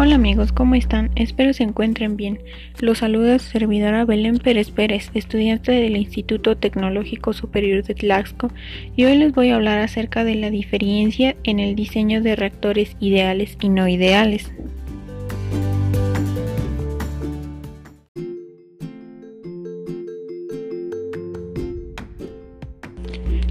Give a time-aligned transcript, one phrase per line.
[0.00, 1.10] Hola amigos, ¿cómo están?
[1.16, 2.38] Espero se encuentren bien.
[2.78, 8.52] Los saluda su servidora Belén Pérez Pérez, estudiante del Instituto Tecnológico Superior de Tlaxco,
[8.94, 12.96] y hoy les voy a hablar acerca de la diferencia en el diseño de reactores
[13.00, 14.52] ideales y no ideales.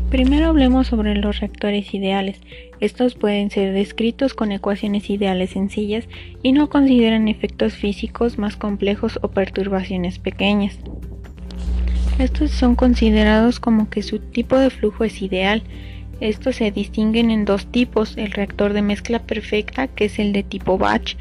[0.10, 2.40] Primero hablemos sobre los reactores ideales.
[2.80, 6.08] Estos pueden ser descritos con ecuaciones ideales sencillas
[6.42, 10.78] y no consideran efectos físicos más complejos o perturbaciones pequeñas.
[12.20, 15.62] Estos son considerados como que su tipo de flujo es ideal.
[16.22, 20.44] Estos se distinguen en dos tipos, el reactor de mezcla perfecta, que es el de
[20.44, 21.16] tipo batch,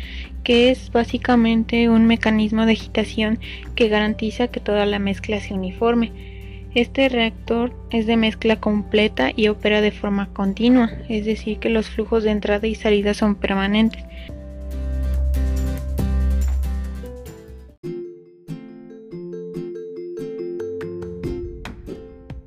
[0.44, 3.40] que es básicamente un mecanismo de agitación
[3.74, 6.35] que garantiza que toda la mezcla sea uniforme
[6.74, 11.88] este reactor es de mezcla completa y opera de forma continua, es decir, que los
[11.88, 14.04] flujos de entrada y salida son permanentes.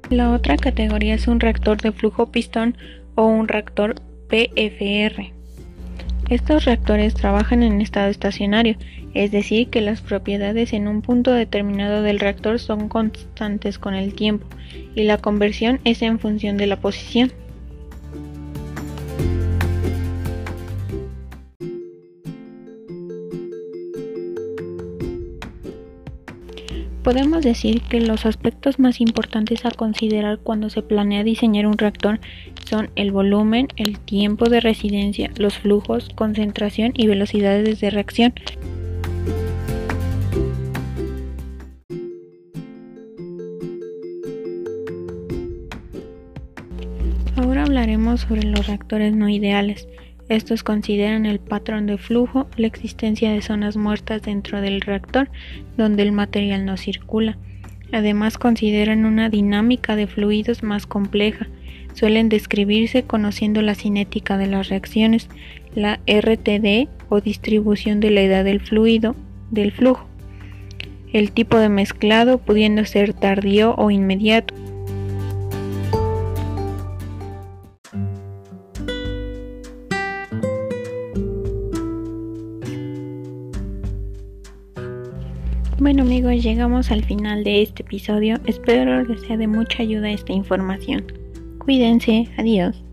[0.09, 2.75] La otra categoría es un reactor de flujo pistón
[3.15, 3.95] o un reactor
[4.27, 5.38] PFR.
[6.29, 8.75] Estos reactores trabajan en estado estacionario,
[9.15, 14.13] es decir, que las propiedades en un punto determinado del reactor son constantes con el
[14.13, 14.45] tiempo
[14.95, 17.31] y la conversión es en función de la posición.
[27.09, 32.19] Podemos decir que los aspectos más importantes a considerar cuando se planea diseñar un reactor
[32.69, 38.35] son el volumen, el tiempo de residencia, los flujos, concentración y velocidades de reacción.
[47.37, 49.87] Ahora hablaremos sobre los reactores no ideales.
[50.29, 55.29] Estos consideran el patrón de flujo, la existencia de zonas muertas dentro del reactor
[55.75, 57.37] donde el material no circula.
[57.91, 61.47] Además consideran una dinámica de fluidos más compleja.
[61.93, 65.27] Suelen describirse conociendo la cinética de las reacciones,
[65.73, 69.15] la RTD o distribución de la edad del fluido,
[69.49, 70.07] del flujo,
[71.11, 74.53] el tipo de mezclado pudiendo ser tardío o inmediato.
[85.79, 88.35] Bueno amigos, llegamos al final de este episodio.
[88.45, 91.05] Espero les sea de mucha ayuda esta información.
[91.57, 92.83] Cuídense, adiós.